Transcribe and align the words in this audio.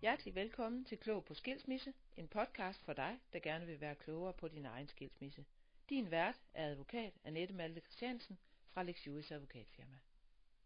Hjertelig 0.00 0.34
velkommen 0.34 0.84
til 0.84 0.98
Klog 0.98 1.24
på 1.24 1.34
Skilsmisse, 1.34 1.92
en 2.16 2.28
podcast 2.28 2.82
for 2.82 2.92
dig, 2.92 3.18
der 3.32 3.38
gerne 3.38 3.66
vil 3.66 3.80
være 3.80 3.94
klogere 3.94 4.32
på 4.32 4.48
din 4.48 4.64
egen 4.64 4.88
skilsmisse. 4.88 5.44
Din 5.88 6.10
vært 6.10 6.40
er 6.54 6.66
advokat 6.66 7.12
Annette 7.24 7.54
Malte 7.54 7.80
Christiansen 7.80 8.38
fra 8.72 8.82
Lex 8.82 9.06
Juris 9.06 9.30
Advokatfirma. 9.30 9.96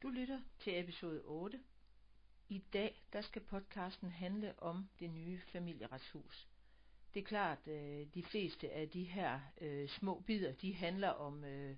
Du 0.03 0.09
lytter 0.09 0.41
til 0.59 0.81
episode 0.81 1.23
8. 1.25 1.61
I 2.49 2.59
dag 2.73 3.05
der 3.13 3.21
skal 3.21 3.43
podcasten 3.43 4.11
handle 4.11 4.59
om 4.59 4.89
det 4.99 5.11
nye 5.11 5.41
familieretshus. 5.41 6.49
Det 7.15 7.21
er 7.21 7.25
klart, 7.25 7.69
øh, 7.69 8.07
de 8.15 8.23
fleste 8.23 8.71
af 8.73 8.89
de 8.89 9.05
her 9.05 9.41
øh, 9.61 9.89
små 9.89 10.21
bidder, 10.21 10.53
de 10.53 10.75
handler 10.75 11.09
om 11.09 11.45
øh, 11.45 11.77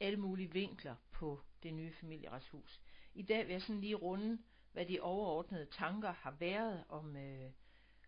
alle 0.00 0.16
mulige 0.16 0.52
vinkler 0.52 0.96
på 1.10 1.40
det 1.62 1.74
nye 1.74 1.92
familieretshus. 1.92 2.80
I 3.14 3.22
dag 3.22 3.46
vil 3.46 3.52
jeg 3.52 3.62
sådan 3.62 3.80
lige 3.80 3.94
runde 3.94 4.38
hvad 4.78 4.86
de 4.86 5.00
overordnede 5.00 5.66
tanker 5.66 6.12
har 6.12 6.30
været 6.30 6.84
om, 6.88 7.16
øh, 7.16 7.50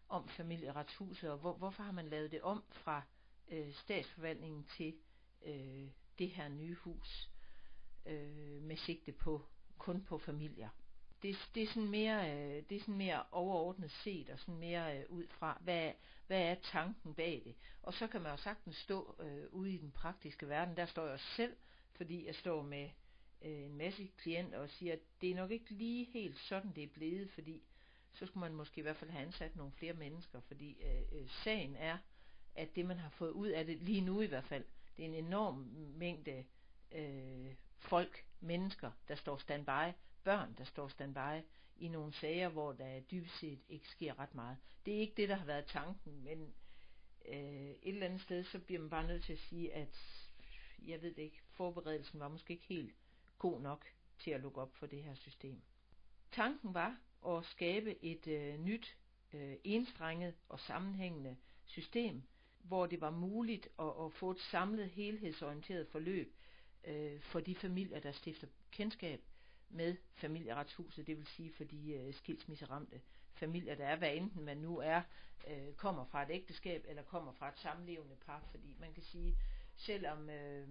om 0.09 0.29
familieretshuset, 0.29 1.31
og 1.31 1.39
hvor, 1.39 1.53
hvorfor 1.53 1.83
har 1.83 1.93
man 1.93 2.09
lavet 2.09 2.31
det 2.33 2.43
om 2.43 2.65
fra 2.71 3.03
øh, 3.49 3.75
statsforvaltningen 3.75 4.65
til 4.65 4.95
øh, 5.45 5.89
det 6.19 6.31
her 6.31 6.49
nye 6.49 6.75
hus 6.75 7.31
øh, 8.07 8.63
med 8.63 8.77
sigte 8.77 9.13
på 9.13 9.47
kun 9.79 10.05
på 10.05 10.19
familier. 10.19 10.69
Det, 11.23 11.51
det, 11.55 11.63
er 11.63 11.67
sådan 11.67 11.91
mere, 11.91 12.31
øh, 12.31 12.63
det 12.69 12.77
er 12.77 12.81
sådan 12.81 12.97
mere 12.97 13.25
overordnet 13.33 13.91
set 13.91 14.31
og 14.31 14.39
sådan 14.39 14.59
mere 14.59 14.99
øh, 14.99 15.05
ud 15.09 15.27
fra, 15.29 15.59
hvad, 15.61 15.93
hvad 16.27 16.41
er 16.41 16.55
tanken 16.55 17.15
bag 17.15 17.43
det. 17.45 17.55
Og 17.83 17.95
så 17.95 18.07
kan 18.07 18.23
man 18.23 18.33
jo 18.33 18.37
sagtens 18.37 18.77
stå 18.77 19.17
øh, 19.21 19.47
ude 19.53 19.73
i 19.73 19.79
den 19.79 19.91
praktiske 19.91 20.49
verden. 20.49 20.77
Der 20.77 20.87
står 20.87 21.07
jeg 21.07 21.21
selv, 21.21 21.57
fordi 21.93 22.27
jeg 22.27 22.35
står 22.35 22.63
med 22.63 22.91
øh, 23.43 23.65
en 23.65 23.77
masse 23.77 24.07
klienter 24.19 24.59
og 24.59 24.71
siger, 24.71 24.93
at 24.93 25.01
det 25.21 25.31
er 25.31 25.35
nok 25.35 25.51
ikke 25.51 25.71
lige 25.71 26.05
helt 26.05 26.39
sådan, 26.39 26.73
det 26.75 26.83
er 26.83 26.89
blevet, 26.95 27.31
fordi 27.31 27.63
så 28.13 28.27
skulle 28.27 28.41
man 28.41 28.55
måske 28.55 28.79
i 28.79 28.83
hvert 28.83 28.97
fald 28.97 29.11
have 29.11 29.27
ansat 29.27 29.57
nogle 29.57 29.73
flere 29.73 29.93
mennesker, 29.93 30.41
fordi 30.41 30.77
øh, 30.83 31.03
øh, 31.13 31.29
sagen 31.29 31.77
er, 31.77 31.99
at 32.55 32.77
det 32.77 32.87
man 32.87 32.99
har 32.99 33.11
fået 33.11 33.31
ud 33.31 33.49
af 33.49 33.67
det, 33.67 33.79
lige 33.79 34.01
nu 34.01 34.21
i 34.21 34.27
hvert 34.27 34.45
fald, 34.45 34.65
det 34.97 35.05
er 35.05 35.09
en 35.09 35.25
enorm 35.25 35.55
mængde 35.97 36.45
øh, 36.93 37.55
folk, 37.79 38.25
mennesker, 38.41 38.91
der 39.09 39.15
står 39.15 39.37
standby, 39.37 39.95
børn, 40.25 40.55
der 40.59 40.65
står 40.65 40.89
standby 40.89 41.45
i 41.77 41.89
nogle 41.89 42.13
sager, 42.13 42.49
hvor 42.49 42.73
der 42.73 43.01
dybest 43.01 43.39
set 43.39 43.61
ikke 43.69 43.89
sker 43.89 44.19
ret 44.19 44.35
meget. 44.35 44.57
Det 44.87 44.95
er 44.95 44.99
ikke 44.99 45.15
det, 45.17 45.29
der 45.29 45.35
har 45.35 45.47
været 45.47 45.67
tanken, 45.67 46.25
men 46.25 46.55
øh, 47.29 47.71
et 47.71 47.79
eller 47.83 48.07
andet 48.07 48.21
sted, 48.21 48.45
så 48.45 48.59
bliver 48.59 48.81
man 48.81 48.91
bare 48.91 49.07
nødt 49.07 49.25
til 49.25 49.33
at 49.33 49.39
sige, 49.39 49.75
at 49.75 49.97
jeg 50.87 51.03
ved 51.03 51.15
det 51.15 51.23
ikke, 51.23 51.41
forberedelsen 51.51 52.21
var 52.21 52.29
måske 52.29 52.53
ikke 52.53 52.67
helt 52.67 52.95
god 53.41 53.61
nok 53.61 53.87
til 54.19 54.31
at 54.31 54.41
lukke 54.41 54.61
op 54.61 54.75
for 54.75 54.87
det 54.87 55.03
her 55.03 55.15
system. 55.15 55.63
Tanken 56.33 56.75
var 56.75 56.97
at 57.27 57.45
skabe 57.45 58.05
et 58.05 58.27
øh, 58.27 58.59
nyt, 58.59 58.97
øh, 59.33 59.57
enstrenget 59.65 60.35
og 60.49 60.61
sammenhængende 60.61 61.37
system, 61.65 62.23
hvor 62.63 62.87
det 62.87 63.01
var 63.01 63.11
muligt 63.11 63.69
at, 63.79 64.05
at 64.05 64.13
få 64.13 64.31
et 64.31 64.41
samlet, 64.41 64.91
helhedsorienteret 64.91 65.89
forløb 65.89 66.35
øh, 66.85 67.21
for 67.21 67.41
de 67.41 67.55
familier, 67.55 68.01
der 68.01 68.13
stifter 68.13 68.47
kendskab 68.71 69.21
med 69.69 69.97
familieretshuset, 70.15 71.07
det 71.07 71.17
vil 71.17 71.27
sige 71.27 71.53
for 71.53 71.65
de 71.65 71.93
øh, 71.93 72.15
skilsmisseramte 72.15 73.01
familier, 73.33 73.75
der 73.75 73.87
er, 73.87 73.97
hvad 73.97 74.15
enten 74.15 74.45
man 74.45 74.57
nu 74.57 74.79
er, 74.79 75.03
øh, 75.47 75.75
kommer 75.75 76.05
fra 76.05 76.23
et 76.23 76.31
ægteskab 76.31 76.85
eller 76.89 77.03
kommer 77.03 77.33
fra 77.33 77.49
et 77.49 77.59
samlevende 77.59 78.17
par, 78.17 78.45
fordi 78.51 78.77
man 78.81 78.95
kan 78.95 79.03
sige, 79.03 79.37
selvom 79.77 80.31
øh, 80.31 80.69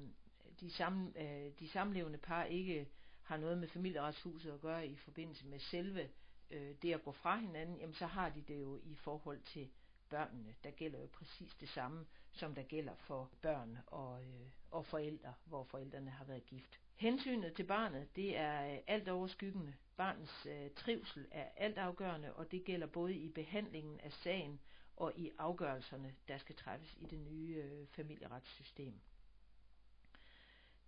de, 0.61 0.71
sammen, 0.71 1.15
øh, 1.17 1.51
de 1.59 1.69
samlevende 1.69 2.17
par 2.17 2.43
ikke 2.43 2.87
har 3.23 3.37
noget 3.37 3.57
med 3.57 3.67
familieretshuset 3.67 4.51
at 4.51 4.61
gøre 4.61 4.87
i 4.87 4.95
forbindelse 4.95 5.47
med 5.47 5.59
selve 5.59 6.09
øh, 6.51 6.75
det 6.81 6.93
at 6.93 7.03
gå 7.03 7.11
fra 7.11 7.35
hinanden, 7.35 7.77
jamen 7.77 7.93
så 7.93 8.05
har 8.05 8.29
de 8.29 8.41
det 8.41 8.61
jo 8.61 8.79
i 8.83 8.95
forhold 8.95 9.41
til 9.41 9.69
børnene. 10.09 10.55
Der 10.63 10.71
gælder 10.71 10.99
jo 10.99 11.07
præcis 11.13 11.55
det 11.55 11.69
samme, 11.69 12.05
som 12.31 12.55
der 12.55 12.63
gælder 12.63 12.95
for 12.95 13.31
børn 13.41 13.77
og, 13.87 14.23
øh, 14.23 14.47
og 14.71 14.85
forældre, 14.85 15.33
hvor 15.45 15.63
forældrene 15.63 16.11
har 16.11 16.25
været 16.25 16.45
gift. 16.45 16.79
Hensynet 16.95 17.53
til 17.53 17.63
barnet, 17.63 18.15
det 18.15 18.37
er 18.37 18.73
øh, 18.73 18.79
alt 18.87 19.09
overskyggende. 19.09 19.73
Barnets 19.97 20.45
øh, 20.45 20.69
trivsel 20.75 21.27
er 21.31 21.49
altafgørende, 21.55 22.33
og 22.33 22.51
det 22.51 22.63
gælder 22.65 22.87
både 22.87 23.15
i 23.15 23.29
behandlingen 23.29 23.99
af 23.99 24.11
sagen 24.11 24.59
og 24.95 25.13
i 25.15 25.31
afgørelserne, 25.37 26.15
der 26.27 26.37
skal 26.37 26.55
træffes 26.55 26.97
i 26.97 27.05
det 27.05 27.19
nye 27.19 27.55
øh, 27.55 27.87
familieretssystem 27.87 29.01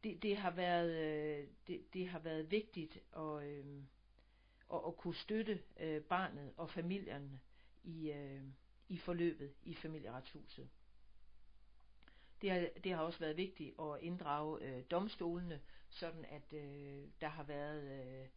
det, 0.04 0.24
det 0.24 0.38
har 0.38 0.52
været 0.52 0.92
øh, 0.92 1.48
det, 1.68 1.94
det 1.94 2.08
har 2.10 2.20
været 2.20 2.52
vigtigt 2.52 3.00
at, 3.18 3.44
øh, 3.44 3.84
at, 4.74 4.80
at 4.88 4.98
kunne 4.98 5.16
støtte 5.16 5.62
øh, 5.80 6.02
barnet 6.02 6.54
og 6.58 6.70
familien 6.70 7.42
i, 7.84 8.12
øh, 8.12 8.44
i 8.90 8.98
forløbet 8.98 9.54
i 9.64 9.74
familieretshuset. 9.76 10.70
Det 12.42 12.52
har, 12.52 12.68
det 12.84 12.92
har 12.92 13.02
også 13.04 13.20
været 13.20 13.38
vigtigt 13.38 13.76
at 13.80 14.00
inddrage 14.02 14.62
øh, 14.62 14.84
domstolene, 14.92 15.62
sådan 15.90 16.26
at 16.26 16.54
øh, 16.54 17.08
der 17.22 17.28
har 17.28 17.44
været 17.44 17.84
øh, 17.84 18.28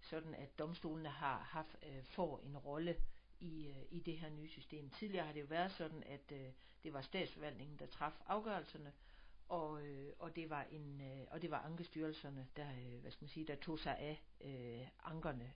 sådan 0.00 0.34
at 0.34 0.58
domstolene 0.58 1.08
har 1.08 1.38
haft 1.38 1.76
øh, 1.82 2.04
får 2.04 2.40
en 2.40 2.58
rolle 2.58 2.96
i, 3.40 3.66
øh, 3.66 3.82
i 3.90 4.00
det 4.00 4.18
her 4.18 4.30
nye 4.30 4.48
system. 4.48 4.90
Tidligere 4.90 5.26
har 5.26 5.32
det 5.32 5.40
jo 5.40 5.46
været 5.46 5.72
sådan, 5.72 6.02
at 6.02 6.32
øh, 6.32 6.52
det 6.82 6.92
var 6.92 7.00
statsforvaltningen, 7.00 7.78
der 7.78 7.86
traf 7.86 8.12
afgørelserne, 8.26 8.92
og, 9.52 9.86
øh, 9.86 10.12
og 10.18 10.36
det 10.36 10.50
var 10.50 10.66
en 10.70 11.00
øh, 11.00 11.26
og 11.30 11.42
det 11.42 11.50
var 11.50 11.58
ankestyrelserne 11.58 12.48
der 12.56 12.70
øh, 12.70 13.00
hvad 13.00 13.10
skal 13.10 13.24
man 13.24 13.28
sige 13.28 13.46
der 13.46 13.56
tog 13.56 13.78
sig 13.78 13.98
af 13.98 14.22
øh, 14.40 14.88
ankerne. 15.04 15.52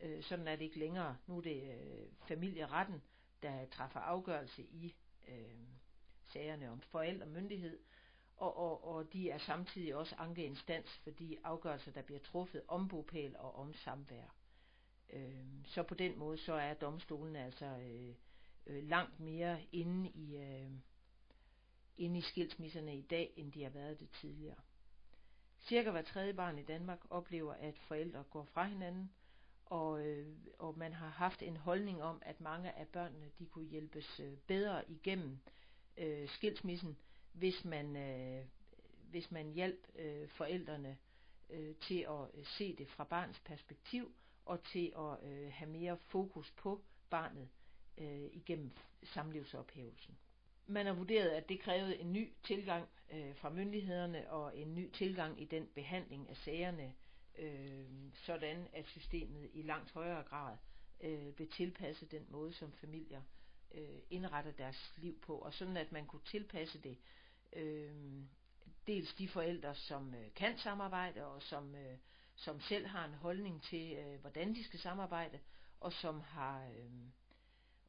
Øh, 0.00 0.22
sådan 0.22 0.48
er 0.48 0.56
det 0.56 0.64
ikke 0.64 0.78
længere. 0.78 1.16
Nu 1.26 1.36
er 1.36 1.40
det 1.40 1.62
øh, 1.62 2.06
familieretten 2.28 3.02
der 3.42 3.66
træffer 3.66 4.00
afgørelse 4.00 4.62
i 4.62 4.94
øh, 5.28 5.68
sagerne 6.26 6.70
om 6.70 6.80
forældremyndighed 6.80 7.78
og, 8.36 8.56
og, 8.56 8.84
og 8.84 9.12
de 9.12 9.30
er 9.30 9.38
samtidig 9.38 9.94
også 9.96 10.14
ankeinstans 10.18 10.98
for 10.98 11.10
de 11.10 11.38
afgørelser 11.44 11.92
der 11.92 12.02
bliver 12.02 12.20
truffet 12.20 12.62
om 12.68 12.88
bopæl 12.88 13.36
og 13.36 13.54
om 13.54 13.74
samvær. 13.74 14.34
Øh, 15.12 15.44
så 15.64 15.82
på 15.82 15.94
den 15.94 16.18
måde 16.18 16.38
så 16.38 16.52
er 16.52 16.74
domstolen 16.74 17.36
altså 17.36 17.66
øh, 17.66 18.14
øh, 18.66 18.88
langt 18.88 19.20
mere 19.20 19.62
inde 19.72 20.10
i 20.10 20.36
øh, 20.36 20.70
inde 22.00 22.18
i 22.18 22.22
skilsmisserne 22.22 22.96
i 22.96 23.02
dag, 23.02 23.32
end 23.36 23.52
de 23.52 23.62
har 23.62 23.70
været 23.70 24.00
det 24.00 24.10
tidligere. 24.10 24.56
Cirka 25.58 25.90
hver 25.90 26.02
tredje 26.02 26.34
barn 26.34 26.58
i 26.58 26.62
Danmark 26.62 26.98
oplever, 27.10 27.54
at 27.54 27.78
forældre 27.78 28.24
går 28.30 28.44
fra 28.44 28.64
hinanden, 28.64 29.10
og, 29.66 30.06
øh, 30.06 30.36
og 30.58 30.78
man 30.78 30.92
har 30.92 31.08
haft 31.08 31.42
en 31.42 31.56
holdning 31.56 32.02
om, 32.02 32.22
at 32.22 32.40
mange 32.40 32.72
af 32.72 32.88
børnene 32.88 33.30
de 33.38 33.46
kunne 33.46 33.68
hjælpes 33.68 34.20
øh, 34.20 34.36
bedre 34.36 34.90
igennem 34.90 35.38
øh, 35.96 36.28
skilsmissen, 36.28 36.96
hvis 37.32 37.64
man, 37.64 37.96
øh, 37.96 38.44
hvis 39.10 39.30
man 39.30 39.52
hjalp 39.52 39.86
øh, 39.94 40.28
forældrene 40.28 40.98
øh, 41.50 41.74
til 41.76 42.06
at 42.08 42.30
øh, 42.34 42.46
se 42.46 42.76
det 42.76 42.88
fra 42.88 43.04
barnets 43.04 43.40
perspektiv, 43.40 44.14
og 44.44 44.62
til 44.62 44.92
at 44.96 45.30
øh, 45.30 45.52
have 45.52 45.70
mere 45.70 45.96
fokus 45.96 46.50
på 46.50 46.82
barnet 47.10 47.48
øh, 47.98 48.28
igennem 48.32 48.70
samlivsophævelsen 49.02 50.18
man 50.66 50.86
har 50.86 50.92
vurderet, 50.92 51.28
at 51.28 51.48
det 51.48 51.60
krævede 51.60 51.98
en 51.98 52.12
ny 52.12 52.32
tilgang 52.44 52.88
øh, 53.12 53.36
fra 53.36 53.50
myndighederne 53.50 54.30
og 54.30 54.58
en 54.58 54.74
ny 54.74 54.90
tilgang 54.90 55.42
i 55.42 55.44
den 55.44 55.68
behandling 55.74 56.28
af 56.28 56.36
sagerne, 56.36 56.94
øh, 57.38 58.12
sådan 58.14 58.68
at 58.72 58.86
systemet 58.86 59.50
i 59.52 59.62
langt 59.62 59.90
højere 59.90 60.22
grad 60.22 60.56
øh, 61.00 61.32
blev 61.32 61.48
tilpasset 61.48 62.10
den 62.10 62.26
måde, 62.28 62.52
som 62.52 62.72
familier 62.72 63.22
øh, 63.74 63.98
indretter 64.10 64.52
deres 64.52 64.94
liv 64.96 65.20
på, 65.20 65.38
og 65.38 65.54
sådan 65.54 65.76
at 65.76 65.92
man 65.92 66.06
kunne 66.06 66.24
tilpasse 66.24 66.78
det 66.78 66.98
øh, 67.52 68.22
dels 68.86 69.14
de 69.14 69.28
forældre, 69.28 69.74
som 69.74 70.14
øh, 70.14 70.34
kan 70.34 70.58
samarbejde 70.58 71.26
og 71.26 71.42
som, 71.42 71.74
øh, 71.74 71.98
som 72.34 72.60
selv 72.60 72.86
har 72.86 73.04
en 73.04 73.14
holdning 73.14 73.62
til, 73.62 73.92
øh, 73.92 74.20
hvordan 74.20 74.54
de 74.54 74.64
skal 74.64 74.80
samarbejde, 74.80 75.38
og 75.80 75.92
som 75.92 76.20
har 76.20 76.64
øh, 76.64 76.90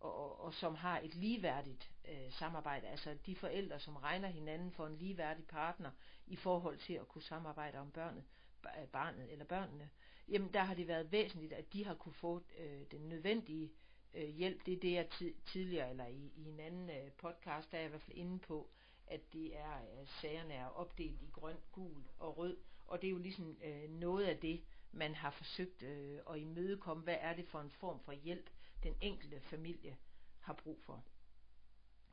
og, 0.01 0.41
og, 0.41 0.53
som 0.53 0.75
har 0.75 0.99
et 0.99 1.15
ligeværdigt 1.15 1.91
øh, 2.09 2.31
samarbejde, 2.31 2.87
altså 2.87 3.17
de 3.25 3.35
forældre, 3.35 3.79
som 3.79 3.95
regner 3.95 4.27
hinanden 4.27 4.71
for 4.71 4.87
en 4.87 4.97
ligeværdig 4.97 5.45
partner 5.45 5.91
i 6.27 6.35
forhold 6.35 6.77
til 6.77 6.93
at 6.93 7.07
kunne 7.07 7.21
samarbejde 7.21 7.77
om 7.77 7.91
børnet, 7.91 8.23
øh, 8.65 8.87
barnet 8.87 9.31
eller 9.31 9.45
børnene, 9.45 9.89
jamen 10.27 10.53
der 10.53 10.59
har 10.59 10.73
det 10.73 10.87
været 10.87 11.11
væsentligt, 11.11 11.53
at 11.53 11.73
de 11.73 11.85
har 11.85 11.93
kunne 11.93 12.13
få 12.13 12.43
øh, 12.59 12.81
den 12.91 13.09
nødvendige 13.09 13.71
øh, 14.13 14.29
hjælp. 14.29 14.65
Det 14.65 14.73
er 14.73 14.79
det, 14.79 14.93
jeg 14.93 15.33
tidligere, 15.45 15.89
eller 15.89 16.07
i, 16.07 16.31
i 16.35 16.49
en 16.49 16.59
anden 16.59 16.89
øh, 16.89 17.11
podcast, 17.17 17.71
der 17.71 17.77
er 17.77 17.81
jeg 17.81 17.87
i 17.87 17.89
hvert 17.89 18.01
fald 18.01 18.17
inde 18.17 18.39
på, 18.39 18.69
at 19.07 19.33
det 19.33 19.57
er, 19.57 19.75
øh, 19.75 20.07
sagerne 20.07 20.53
er 20.53 20.65
opdelt 20.65 21.21
i 21.21 21.29
grøn, 21.33 21.57
gul 21.71 22.03
og 22.19 22.37
rød, 22.37 22.57
og 22.87 23.01
det 23.01 23.07
er 23.07 23.11
jo 23.11 23.17
ligesom 23.17 23.57
øh, 23.63 23.89
noget 23.89 24.25
af 24.25 24.37
det, 24.37 24.61
man 24.91 25.15
har 25.15 25.31
forsøgt 25.31 25.83
øh, 25.83 26.19
at 26.29 26.37
imødekomme. 26.37 27.03
Hvad 27.03 27.17
er 27.19 27.35
det 27.35 27.47
for 27.47 27.59
en 27.59 27.69
form 27.69 27.99
for 27.99 28.11
hjælp, 28.11 28.49
den 28.83 28.95
enkelte 29.01 29.41
familie 29.41 29.97
har 30.39 30.53
brug 30.53 30.83
for? 30.83 31.03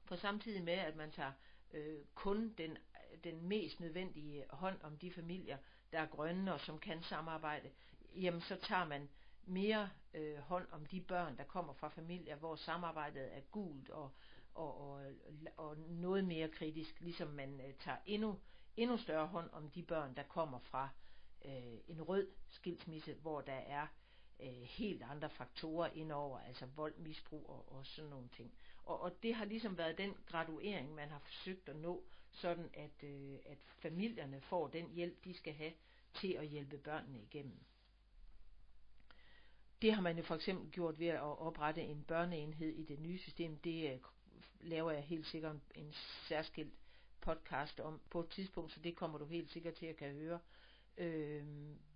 På 0.07 0.17
samtidig 0.17 0.65
med, 0.65 0.73
at 0.73 0.97
man 0.97 1.13
tager 1.13 1.33
øh, 1.71 2.05
kun 2.15 2.55
den, 2.59 2.79
den 3.25 3.43
mest 3.43 3.81
nødvendige 3.81 4.45
hånd 4.51 4.83
om 4.83 4.99
de 4.99 5.13
familier, 5.13 5.59
der 5.93 6.01
er 6.01 6.07
grønne 6.07 6.55
og 6.55 6.61
som 6.61 6.79
kan 6.79 7.03
samarbejde, 7.03 7.71
jamen 8.15 8.41
så 8.41 8.57
tager 8.57 8.85
man 8.85 9.09
mere 9.43 9.91
øh, 10.15 10.39
hånd 10.39 10.67
om 10.71 10.87
de 10.87 11.01
børn, 11.01 11.37
der 11.37 11.45
kommer 11.45 11.73
fra 11.73 11.89
familier, 11.89 12.37
hvor 12.37 12.57
samarbejdet 12.57 13.37
er 13.37 13.41
gult 13.41 13.91
og, 13.91 14.11
og, 14.55 14.91
og, 14.91 15.13
og 15.57 15.79
noget 15.79 16.25
mere 16.25 16.49
kritisk, 16.49 17.01
ligesom 17.01 17.29
man 17.29 17.61
øh, 17.61 17.75
tager 17.75 17.99
endnu, 18.07 18.41
endnu 18.77 18.97
større 18.97 19.27
hånd 19.27 19.51
om 19.53 19.71
de 19.71 19.83
børn, 19.83 20.17
der 20.17 20.23
kommer 20.23 20.59
fra 20.59 20.89
øh, 21.45 21.79
en 21.89 22.03
rød 22.03 22.29
skilsmisse, 22.49 23.15
hvor 23.15 23.41
der 23.41 23.53
er 23.53 23.87
øh, 24.41 24.63
helt 24.63 25.03
andre 25.03 25.31
faktorer 25.31 25.91
indover, 25.91 26.39
altså 26.39 26.67
vold, 26.67 26.95
misbrug 26.97 27.49
og, 27.49 27.73
og 27.73 27.87
sådan 27.87 28.11
nogle 28.11 28.29
ting. 28.29 28.53
Og, 28.85 29.01
og 29.01 29.23
det 29.23 29.35
har 29.35 29.45
ligesom 29.45 29.79
været 29.79 29.99
den 29.99 30.15
graduering, 30.27 30.95
man 30.95 31.09
har 31.09 31.19
forsøgt 31.19 31.69
at 31.69 31.77
nå, 31.77 32.05
sådan 32.31 32.71
at, 32.75 33.03
øh, 33.03 33.39
at 33.47 33.59
familierne 33.79 34.41
får 34.41 34.69
den 34.69 34.91
hjælp, 34.91 35.25
de 35.25 35.35
skal 35.35 35.53
have 35.53 35.73
til 36.15 36.33
at 36.33 36.47
hjælpe 36.47 36.79
børnene 36.79 37.23
igennem. 37.23 37.59
Det 39.83 39.93
har 39.93 40.03
man 40.03 40.17
jo 40.17 40.23
for 40.23 40.35
eksempel 40.35 40.71
gjort 40.71 40.99
ved 40.99 41.07
at 41.07 41.21
oprette 41.21 41.83
en 41.83 42.05
børneenhed 42.09 42.69
i 42.69 42.85
det 42.85 43.01
nye 43.01 43.19
system. 43.19 43.57
Det 43.57 43.93
øh, 43.93 43.99
laver 44.61 44.91
jeg 44.91 45.03
helt 45.03 45.27
sikkert 45.27 45.57
en 45.75 45.93
særskilt 46.29 46.75
podcast 47.21 47.81
om 47.81 48.01
på 48.11 48.21
et 48.21 48.29
tidspunkt, 48.29 48.73
så 48.73 48.81
det 48.81 48.97
kommer 48.97 49.19
du 49.19 49.25
helt 49.25 49.51
sikkert 49.51 49.75
til 49.75 49.87
at 49.87 49.97
kan 49.97 50.13
høre. 50.13 50.39
Øh, 50.99 51.45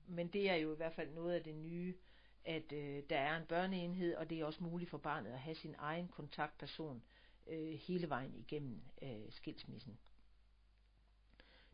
men 0.07 0.29
det 0.29 0.51
er 0.51 0.55
jo 0.55 0.73
i 0.73 0.77
hvert 0.77 0.95
fald 0.95 1.11
noget 1.11 1.35
af 1.35 1.45
det 1.45 1.55
nye, 1.55 1.95
at 2.45 2.73
øh, 2.73 3.03
der 3.11 3.19
er 3.19 3.37
en 3.37 3.47
børneenhed, 3.47 4.15
og 4.15 4.31
det 4.31 4.41
er 4.41 4.45
også 4.45 4.63
muligt 4.65 4.91
for 4.91 4.99
barnet 4.99 5.31
at 5.31 5.41
have 5.41 5.55
sin 5.55 5.75
egen 5.79 6.09
kontaktperson 6.09 7.03
øh, 7.47 7.73
hele 7.73 8.09
vejen 8.09 8.35
igennem 8.35 8.81
øh, 9.03 9.31
skilsmissen. 9.31 9.99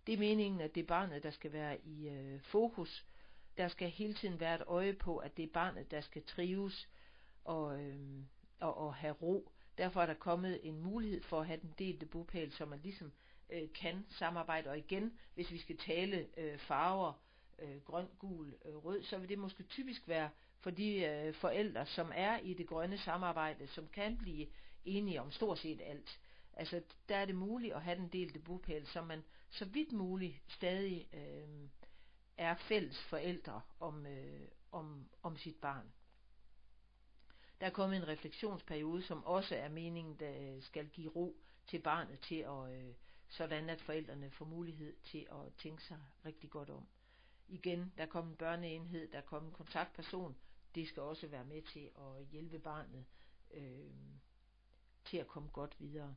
Det 0.07 0.15
er 0.15 0.19
meningen, 0.19 0.61
at 0.61 0.75
det 0.75 0.81
er 0.81 0.87
barnet, 0.87 1.23
der 1.23 1.31
skal 1.31 1.53
være 1.53 1.81
i 1.81 2.09
øh, 2.09 2.41
fokus. 2.41 3.07
Der 3.57 3.69
skal 3.69 3.91
hele 3.91 4.15
tiden 4.15 4.41
være 4.41 4.55
et 4.55 4.65
øje 4.67 4.93
på, 4.93 5.17
at 5.17 5.37
det 5.37 5.43
er 5.43 5.53
barnet, 5.53 5.91
der 5.91 6.01
skal 6.01 6.23
trives 6.23 6.89
og, 7.45 7.83
øh, 7.83 8.23
og, 8.61 8.77
og 8.77 8.95
have 8.95 9.15
ro. 9.15 9.53
Derfor 9.79 10.03
er 10.03 10.07
der 10.07 10.15
kommet 10.15 10.61
en 10.63 10.81
mulighed 10.81 11.23
for 11.23 11.41
at 11.41 11.47
have 11.47 11.61
den 11.61 11.75
delte 11.79 12.07
bopæl, 12.07 12.53
så 12.53 12.67
man 12.67 12.81
ligesom 12.83 13.13
øh, 13.51 13.73
kan 13.75 14.07
samarbejde. 14.09 14.71
Og 14.71 14.79
igen, 14.79 15.19
hvis 15.35 15.51
vi 15.51 15.59
skal 15.59 15.77
tale 15.77 16.27
øh, 16.37 16.59
farver, 16.59 17.13
øh, 17.59 17.81
grøn, 17.85 18.09
gul, 18.19 18.55
øh, 18.65 18.77
rød, 18.77 19.03
så 19.03 19.19
vil 19.19 19.29
det 19.29 19.39
måske 19.39 19.63
typisk 19.63 20.09
være 20.09 20.31
for 20.61 20.71
de 20.71 21.05
øh, 21.05 21.35
forældre, 21.35 21.87
som 21.87 22.13
er 22.15 22.39
i 22.39 22.55
det 22.55 22.67
grønne 22.67 22.99
samarbejde, 22.99 23.67
som 23.67 23.89
kan 23.89 24.19
blive 24.19 24.47
enige 24.85 25.21
om 25.21 25.31
stort 25.31 25.59
set 25.59 25.81
alt. 25.85 26.21
Altså, 26.53 26.83
der 27.09 27.17
er 27.17 27.25
det 27.25 27.35
muligt 27.35 27.75
at 27.75 27.83
have 27.83 27.99
den 27.99 28.09
delte 28.09 28.39
bopæl, 28.39 28.87
så 28.87 29.03
man 29.03 29.25
så 29.51 29.65
vidt 29.65 29.93
muligt 29.93 30.43
stadig 30.49 31.09
øh, 31.13 31.69
er 32.37 32.55
fælles 32.55 33.03
forældre 33.03 33.61
om, 33.81 34.07
øh, 34.07 34.49
om, 34.73 35.09
om 35.23 35.37
sit 35.37 35.57
barn. 35.57 35.93
Der 37.61 37.67
er 37.67 37.71
kommet 37.71 37.97
en 37.97 38.09
refleksionsperiode, 38.09 39.03
som 39.03 39.25
også 39.25 39.57
er 39.57 39.69
meningen, 39.69 40.17
der 40.17 40.61
skal 40.61 40.89
give 40.89 41.11
ro 41.11 41.37
til 41.67 41.83
barnet 41.83 42.21
til 42.21 42.35
at, 42.35 42.73
øh, 42.73 42.95
sådan 43.29 43.71
at 43.71 43.81
forældrene 43.81 44.31
får 44.31 44.45
mulighed 44.45 44.97
til 45.05 45.27
at 45.31 45.55
tænke 45.59 45.85
sig 45.85 45.99
rigtig 46.25 46.51
godt 46.51 46.71
om. 46.71 46.87
Igen, 47.49 47.93
der 47.99 48.07
kommer 48.07 48.31
en 48.31 48.37
børneenhed, 48.37 49.09
der 49.13 49.21
kommer 49.21 49.49
en 49.49 49.55
kontaktperson, 49.55 50.37
det 50.75 50.89
skal 50.89 51.03
også 51.03 51.27
være 51.27 51.45
med 51.45 51.63
til 51.63 51.91
at 51.99 52.27
hjælpe 52.31 52.59
barnet 52.59 53.05
øh, 53.51 53.91
til 55.05 55.17
at 55.17 55.27
komme 55.27 55.49
godt 55.49 55.77
videre. 55.81 56.15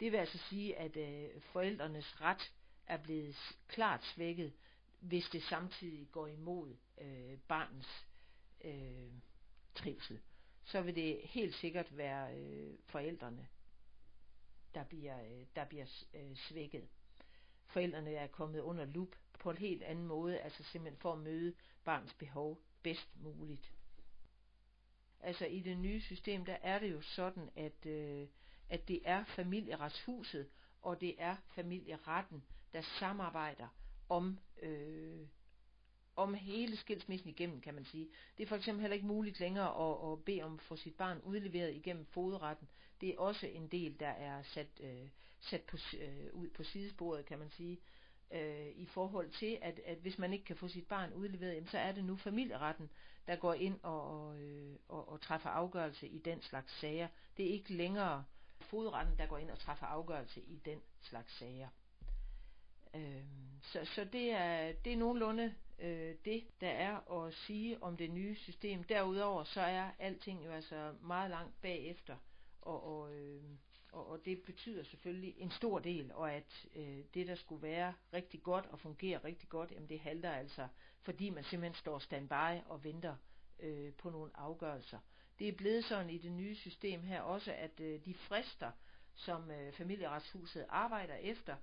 Det 0.00 0.12
vil 0.12 0.18
altså 0.18 0.38
sige, 0.38 0.76
at 0.76 0.96
øh, 0.96 1.40
forældrenes 1.40 2.20
ret 2.20 2.52
er 2.86 2.96
blevet 2.96 3.36
klart 3.68 4.04
svækket, 4.04 4.52
hvis 5.00 5.28
det 5.28 5.42
samtidig 5.42 6.08
går 6.12 6.26
imod 6.26 6.76
øh, 7.00 7.38
barnets 7.48 8.06
øh, 8.64 9.12
trivsel. 9.74 10.20
Så 10.64 10.82
vil 10.82 10.94
det 10.94 11.20
helt 11.24 11.54
sikkert 11.54 11.96
være 11.96 12.38
øh, 12.38 12.78
forældrene, 12.86 13.48
der 14.74 14.84
bliver, 14.84 15.22
øh, 15.22 15.46
der 15.56 15.64
bliver 15.64 15.86
øh, 16.14 16.36
svækket. 16.36 16.88
Forældrene 17.66 18.14
er 18.14 18.26
kommet 18.26 18.60
under 18.60 18.84
lup 18.84 19.16
på 19.38 19.50
en 19.50 19.58
helt 19.58 19.82
anden 19.82 20.06
måde, 20.06 20.38
altså 20.38 20.62
simpelthen 20.62 21.00
for 21.00 21.12
at 21.12 21.18
møde 21.18 21.54
barnets 21.84 22.14
behov 22.14 22.62
bedst 22.82 23.16
muligt. 23.16 23.72
Altså 25.22 25.46
i 25.46 25.60
det 25.60 25.78
nye 25.78 26.00
system, 26.00 26.44
der 26.44 26.56
er 26.62 26.78
det 26.78 26.92
jo 26.92 27.00
sådan, 27.00 27.50
at, 27.56 27.86
øh, 27.86 28.26
at 28.68 28.88
det 28.88 29.00
er 29.04 29.24
familieretshuset, 29.24 30.48
og 30.82 31.00
det 31.00 31.14
er 31.18 31.36
familieretten, 31.54 32.42
der 32.72 32.80
samarbejder 32.80 33.68
om, 34.08 34.38
øh, 34.62 35.26
om 36.16 36.34
hele 36.34 36.76
skilsmissen 36.76 37.30
igennem, 37.30 37.60
kan 37.60 37.74
man 37.74 37.84
sige. 37.84 38.08
Det 38.38 38.42
er 38.42 38.48
for 38.48 38.56
eksempel 38.56 38.80
heller 38.80 38.94
ikke 38.94 39.06
muligt 39.06 39.40
længere 39.40 39.90
at, 39.90 40.12
at 40.12 40.24
bede 40.24 40.42
om 40.42 40.54
at 40.54 40.60
få 40.60 40.76
sit 40.76 40.94
barn 40.94 41.20
udleveret 41.24 41.74
igennem 41.74 42.06
fodretten. 42.06 42.68
Det 43.00 43.08
er 43.08 43.18
også 43.18 43.46
en 43.46 43.68
del, 43.68 44.00
der 44.00 44.08
er 44.08 44.42
sat, 44.42 44.80
øh, 44.80 45.08
sat 45.40 45.62
på, 45.62 45.76
øh, 45.98 46.34
ud 46.34 46.48
på 46.48 46.64
sidesporet, 46.64 47.26
kan 47.26 47.38
man 47.38 47.50
sige 47.50 47.80
øh, 48.30 48.68
i 48.76 48.86
forhold 48.86 49.30
til, 49.30 49.58
at, 49.62 49.80
at 49.86 49.98
hvis 49.98 50.18
man 50.18 50.32
ikke 50.32 50.44
kan 50.44 50.56
få 50.56 50.68
sit 50.68 50.86
barn 50.86 51.12
udleveret, 51.12 51.54
jamen, 51.54 51.68
så 51.68 51.78
er 51.78 51.92
det 51.92 52.04
nu 52.04 52.16
familieretten, 52.16 52.90
der 53.26 53.36
går 53.36 53.54
ind 53.54 53.80
og, 53.82 54.26
og, 54.26 54.40
øh, 54.42 54.76
og, 54.88 55.08
og 55.08 55.20
træffer 55.20 55.50
afgørelse 55.50 56.08
i 56.08 56.18
den 56.18 56.42
slags 56.42 56.80
sager. 56.80 57.08
Det 57.36 57.46
er 57.46 57.52
ikke 57.52 57.72
længere 57.72 58.24
fodretten, 58.60 59.18
der 59.18 59.26
går 59.26 59.38
ind 59.38 59.50
og 59.50 59.58
træffer 59.58 59.86
afgørelse 59.86 60.40
i 60.40 60.56
den 60.64 60.80
slags 61.00 61.38
sager. 61.38 61.68
Øh, 62.94 63.24
så, 63.62 63.84
så 63.84 64.04
det 64.04 64.30
er, 64.30 64.72
det 64.84 64.92
er 64.92 64.96
nogenlunde 64.96 65.54
øh, 65.78 66.14
det, 66.24 66.44
der 66.60 66.68
er 66.68 67.12
at 67.12 67.34
sige 67.34 67.82
om 67.82 67.96
det 67.96 68.10
nye 68.10 68.36
system. 68.36 68.84
Derudover 68.84 69.44
så 69.44 69.60
er 69.60 69.90
alting 69.98 70.44
jo 70.44 70.50
altså 70.50 70.94
meget 71.02 71.30
langt 71.30 71.62
bagefter, 71.62 72.16
og, 72.62 73.00
og 73.00 73.14
øh, 73.14 73.42
og, 73.92 74.10
og 74.10 74.24
det 74.24 74.42
betyder 74.42 74.84
selvfølgelig 74.84 75.34
en 75.38 75.50
stor 75.50 75.78
del, 75.78 76.12
og 76.12 76.32
at 76.32 76.66
øh, 76.76 76.98
det, 77.14 77.26
der 77.26 77.34
skulle 77.34 77.62
være 77.62 77.94
rigtig 78.12 78.42
godt 78.42 78.66
og 78.66 78.78
fungere 78.78 79.18
rigtig 79.24 79.48
godt, 79.48 79.70
jamen 79.70 79.88
det 79.88 80.00
halter 80.00 80.30
altså, 80.30 80.68
fordi 81.02 81.30
man 81.30 81.44
simpelthen 81.44 81.74
står 81.74 81.98
standby 81.98 82.60
og 82.66 82.84
venter 82.84 83.16
øh, 83.60 83.92
på 83.92 84.10
nogle 84.10 84.30
afgørelser. 84.34 84.98
Det 85.38 85.48
er 85.48 85.52
blevet 85.52 85.84
sådan 85.84 86.10
i 86.10 86.18
det 86.18 86.32
nye 86.32 86.54
system 86.54 87.02
her 87.02 87.20
også, 87.20 87.52
at 87.52 87.80
øh, 87.80 88.04
de 88.04 88.14
frister, 88.14 88.70
som 89.14 89.50
øh, 89.50 89.72
familieretshuset 89.72 90.66
arbejder 90.68 91.14
efter, 91.14 91.56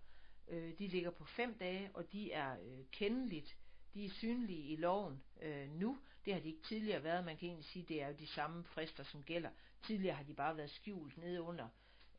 øh, 0.47 0.77
de 0.79 0.87
ligger 0.87 1.11
på 1.11 1.25
fem 1.25 1.57
dage, 1.57 1.89
og 1.93 2.11
de 2.11 2.31
er 2.31 2.59
øh, 2.59 2.85
kendeligt, 2.91 3.57
de 3.93 4.05
er 4.05 4.09
synlige 4.09 4.63
i 4.63 4.75
loven 4.75 5.23
øh, 5.41 5.69
nu. 5.69 5.97
Det 6.25 6.33
har 6.33 6.41
de 6.41 6.47
ikke 6.47 6.63
tidligere 6.63 7.03
været. 7.03 7.25
Man 7.25 7.37
kan 7.37 7.47
egentlig 7.47 7.65
sige, 7.65 7.83
at 7.83 7.89
det 7.89 8.01
er 8.01 8.07
jo 8.07 8.15
de 8.19 8.27
samme 8.27 8.63
frister, 8.63 9.03
som 9.03 9.23
gælder. 9.23 9.49
Tidligere 9.83 10.15
har 10.15 10.23
de 10.23 10.33
bare 10.33 10.57
været 10.57 10.69
skjult 10.69 11.17
nede 11.17 11.41
under 11.41 11.67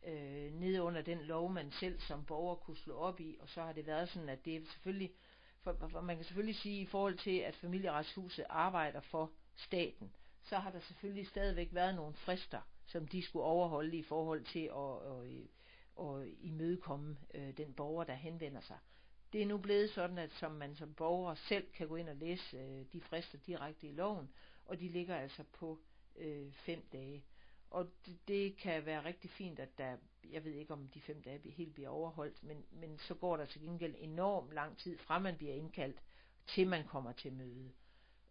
øh, 0.06 0.52
nede 0.52 0.82
under 0.82 1.02
den 1.02 1.20
lov, 1.22 1.50
man 1.52 1.70
selv 1.70 2.00
som 2.00 2.24
borger 2.24 2.54
kunne 2.54 2.76
slå 2.76 2.94
op 2.94 3.20
i, 3.20 3.36
og 3.40 3.48
så 3.48 3.62
har 3.62 3.72
det 3.72 3.86
været 3.86 4.08
sådan, 4.08 4.28
at 4.28 4.44
det 4.44 4.56
er 4.56 4.60
selvfølgelig, 4.60 5.12
for, 5.60 5.88
for 5.90 6.00
man 6.00 6.16
kan 6.16 6.24
selvfølgelig 6.24 6.56
sige, 6.56 6.80
i 6.80 6.86
forhold 6.86 7.18
til, 7.18 7.38
at 7.38 7.56
familieretshuset 7.56 8.44
arbejder 8.48 9.00
for 9.00 9.32
staten, 9.56 10.12
så 10.42 10.58
har 10.58 10.70
der 10.70 10.80
selvfølgelig 10.80 11.26
stadigvæk 11.26 11.68
været 11.72 11.94
nogle 11.94 12.14
frister, 12.14 12.60
som 12.86 13.08
de 13.08 13.22
skulle 13.22 13.44
overholde 13.44 13.96
i 13.96 14.02
forhold 14.02 14.44
til 14.44 14.70
at, 14.76 15.12
at, 15.12 16.06
at 16.06 16.28
imødekomme 16.40 17.16
øh, 17.34 17.56
den 17.56 17.74
borger, 17.74 18.04
der 18.04 18.14
henvender 18.14 18.60
sig. 18.60 18.78
Det 19.32 19.42
er 19.42 19.46
nu 19.46 19.58
blevet 19.58 19.90
sådan, 19.90 20.18
at 20.18 20.32
som 20.32 20.52
man 20.52 20.76
som 20.76 20.94
borger 20.94 21.34
selv 21.34 21.66
kan 21.72 21.88
gå 21.88 21.96
ind 21.96 22.08
og 22.08 22.16
læse 22.16 22.56
øh, 22.56 22.84
de 22.92 23.00
frister 23.00 23.38
direkte 23.38 23.86
i 23.86 23.92
loven, 23.92 24.30
og 24.64 24.80
de 24.80 24.88
ligger 24.88 25.16
altså 25.16 25.42
på 25.52 25.78
øh, 26.16 26.52
fem 26.52 26.88
dage. 26.92 27.24
Og 27.70 27.90
det, 28.06 28.28
det 28.28 28.56
kan 28.56 28.86
være 28.86 29.04
rigtig 29.04 29.30
fint, 29.30 29.58
at 29.58 29.78
der, 29.78 29.96
jeg 30.30 30.44
ved 30.44 30.52
ikke 30.52 30.72
om 30.72 30.88
de 30.88 31.00
fem 31.00 31.22
dage 31.22 31.50
helt 31.50 31.74
bliver 31.74 31.88
overholdt, 31.88 32.42
men, 32.42 32.64
men 32.70 32.98
så 32.98 33.14
går 33.14 33.36
der 33.36 33.46
til 33.46 33.60
gengæld 33.60 33.94
enormt 33.98 34.52
lang 34.52 34.78
tid 34.78 34.98
fra 34.98 35.18
man 35.18 35.36
bliver 35.36 35.54
indkaldt, 35.54 36.02
til 36.46 36.68
man 36.68 36.86
kommer 36.86 37.12
til 37.12 37.32
møde. 37.32 37.72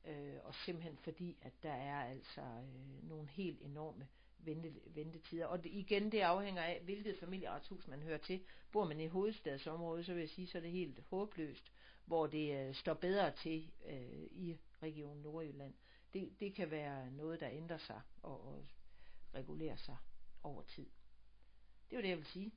Øh, 0.05 0.35
og 0.43 0.55
simpelthen 0.55 0.97
fordi, 0.97 1.37
at 1.41 1.53
der 1.63 1.73
er 1.73 2.03
altså 2.03 2.41
øh, 2.41 3.09
nogle 3.09 3.27
helt 3.27 3.61
enorme 3.61 4.07
vente, 4.39 4.73
ventetider. 4.85 5.45
Og 5.45 5.63
det, 5.63 5.69
igen, 5.69 6.11
det 6.11 6.19
afhænger 6.19 6.61
af, 6.61 6.81
hvilket 6.83 7.19
familieretshus 7.19 7.87
man 7.87 8.01
hører 8.01 8.17
til. 8.17 8.43
Bor 8.71 8.85
man 8.85 8.99
i 8.99 9.07
hovedstadsområdet, 9.07 10.05
så 10.05 10.13
vil 10.13 10.19
jeg 10.19 10.29
sige, 10.29 10.47
så 10.47 10.57
er 10.57 10.61
det 10.61 10.71
helt 10.71 10.99
håbløst, 11.09 11.71
hvor 12.05 12.27
det 12.27 12.67
øh, 12.67 12.75
står 12.75 12.93
bedre 12.93 13.31
til 13.31 13.71
øh, 13.85 14.27
i 14.31 14.57
Region 14.83 15.17
Nordjylland. 15.17 15.73
Det, 16.13 16.39
det 16.39 16.55
kan 16.55 16.71
være 16.71 17.11
noget, 17.11 17.39
der 17.39 17.49
ændrer 17.49 17.77
sig, 17.77 18.01
og, 18.23 18.47
og 18.47 18.65
regulere 19.37 19.77
sig 19.77 19.97
over 20.43 20.63
tid. 20.63 20.89
Det 21.89 21.95
var 21.95 22.01
det, 22.01 22.09
jeg 22.09 22.17
vil 22.17 22.25
sige. 22.25 22.51